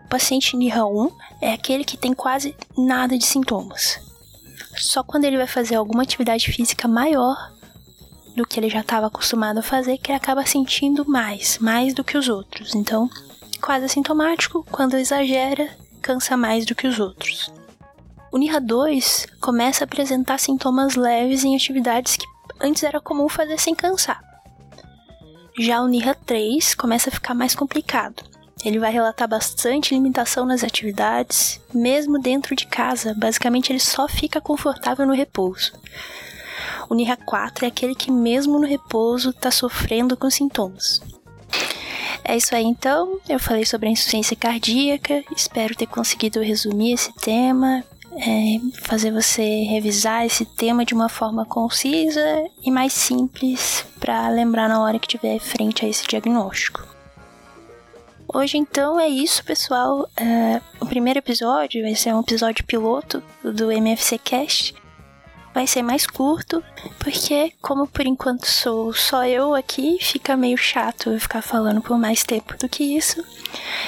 O 0.07 0.09
paciente 0.09 0.57
NIRA 0.57 0.87
1 0.87 1.11
é 1.43 1.53
aquele 1.53 1.85
que 1.85 1.99
tem 1.99 2.15
quase 2.15 2.57
nada 2.77 3.19
de 3.19 3.27
sintomas. 3.27 4.08
Só 4.81 5.03
quando 5.03 5.25
ele 5.25 5.37
vai 5.37 5.47
fazer 5.47 5.75
alguma 5.75 6.03
atividade 6.03 6.51
física 6.53 6.87
maior 6.87 7.53
do 8.35 8.47
que 8.47 8.59
ele 8.61 8.71
já 8.71 8.81
estava 8.81 9.07
acostumado 9.07 9.59
a 9.59 9.62
fazer 9.62 9.99
que 9.99 10.12
ele 10.12 10.17
acaba 10.17 10.47
sentindo 10.47 11.09
mais, 11.09 11.59
mais 11.59 11.93
do 11.93 12.05
que 12.05 12.17
os 12.17 12.29
outros. 12.29 12.75
Então, 12.75 13.11
quase 13.61 13.87
assintomático, 13.87 14.64
quando 14.71 14.97
exagera, 14.97 15.69
cansa 16.01 16.37
mais 16.37 16.64
do 16.64 16.75
que 16.75 16.87
os 16.87 17.01
outros. 17.01 17.53
O 18.31 18.38
NIRA 18.38 18.61
2 18.61 19.27
começa 19.41 19.83
a 19.83 19.87
apresentar 19.87 20.38
sintomas 20.38 20.95
leves 20.95 21.45
em 21.45 21.57
atividades 21.57 22.17
que 22.17 22.27
antes 22.61 22.83
era 22.83 23.01
comum 23.01 23.29
fazer 23.29 23.59
sem 23.59 23.75
cansar. 23.75 24.23
Já 25.59 25.81
o 25.83 25.88
NIRA 25.88 26.14
3 26.14 26.75
começa 26.75 27.11
a 27.11 27.12
ficar 27.12 27.35
mais 27.35 27.55
complicado. 27.55 28.23
Ele 28.64 28.79
vai 28.79 28.92
relatar 28.92 29.29
bastante 29.29 29.94
limitação 29.94 30.44
nas 30.44 30.64
atividades, 30.64 31.61
mesmo 31.73 32.18
dentro 32.18 32.57
de 32.57 32.66
casa. 32.66 33.14
Basicamente, 33.16 33.73
ele 33.73 33.81
só 33.81 34.09
fica 34.09 34.40
confortável 34.40 35.07
no 35.07 35.14
repouso. 35.14 35.73
O 36.88 36.94
NIRA 36.94 37.16
4 37.16 37.64
é 37.64 37.68
aquele 37.68 37.94
que, 37.94 38.11
mesmo 38.11 38.59
no 38.59 38.66
repouso, 38.66 39.31
está 39.31 39.51
sofrendo 39.51 40.16
com 40.16 40.29
sintomas. 40.29 41.01
É 42.25 42.37
isso 42.37 42.55
aí 42.55 42.64
então. 42.64 43.21
Eu 43.29 43.38
falei 43.38 43.64
sobre 43.64 43.88
a 43.88 43.92
insuficiência 43.92 44.37
cardíaca. 44.37 45.23
Espero 45.35 45.75
ter 45.75 45.87
conseguido 45.87 46.42
resumir 46.42 46.94
esse 46.94 47.12
tema 47.14 47.85
é, 48.18 48.59
fazer 48.83 49.12
você 49.12 49.62
revisar 49.64 50.27
esse 50.27 50.44
tema 50.44 50.85
de 50.85 50.92
uma 50.92 51.09
forma 51.09 51.44
concisa 51.47 52.21
e 52.64 52.71
mais 52.71 52.92
simples 52.92 53.85
para 54.01 54.29
lembrar 54.29 54.68
na 54.68 54.83
hora 54.83 54.99
que 54.99 55.07
tiver 55.07 55.38
frente 55.38 55.85
a 55.85 55.88
esse 55.88 56.07
diagnóstico. 56.07 56.98
Hoje 58.33 58.59
então 58.59 59.01
é 59.01 59.09
isso, 59.09 59.43
pessoal. 59.43 60.07
É, 60.14 60.61
o 60.81 60.87
primeiro 60.87 61.19
episódio 61.19 61.83
vai 61.83 61.95
ser 61.95 62.14
um 62.14 62.21
episódio 62.21 62.64
piloto 62.64 63.23
do 63.43 63.73
MFC 63.73 64.19
Cast. 64.19 64.75
Vai 65.55 65.67
ser 65.67 65.83
mais 65.83 66.07
curto, 66.07 66.62
porque 66.99 67.53
como 67.61 67.87
por 67.87 68.07
enquanto 68.07 68.47
sou 68.47 68.93
só 68.93 69.25
eu 69.25 69.55
aqui, 69.55 69.99
fica 70.01 70.37
meio 70.37 70.59
chato 70.59 71.11
eu 71.11 71.19
ficar 71.19 71.41
falando 71.43 71.81
por 71.81 71.99
mais 71.99 72.23
tempo 72.23 72.57
do 72.59 72.69
que 72.69 72.85
isso. 72.85 73.25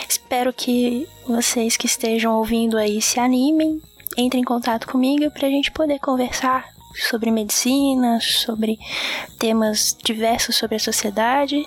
Espero 0.09 0.53
que 0.53 1.07
vocês 1.27 1.77
que 1.77 1.87
estejam 1.87 2.35
ouvindo 2.35 2.79
aí 2.79 3.01
se 3.03 3.21
animem 3.21 3.81
entre 4.17 4.41
em 4.41 4.45
contato 4.45 4.89
comigo 4.89 5.31
para 5.31 5.47
a 5.47 5.51
gente 5.51 5.71
poder 5.71 5.99
conversar 6.01 6.80
sobre 6.95 7.31
medicina, 7.31 8.21
sobre 8.21 8.79
temas 9.39 9.97
diversos 10.03 10.57
sobre 10.57 10.77
a 10.77 10.81
sociedade 10.81 11.67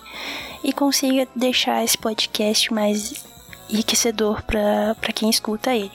e 0.64 0.72
consiga 0.72 1.28
deixar 1.36 1.84
esse 1.84 1.98
podcast 1.98 2.74
mais 2.74 3.26
enriquecedor 3.70 4.44
para 4.44 5.14
quem 5.14 5.30
escuta 5.30 5.76
ele. 5.76 5.92